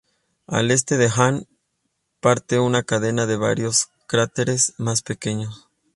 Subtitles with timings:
[0.47, 1.45] Al este de Ann
[2.21, 5.67] parte una cadena de varios cráteres más pequeños.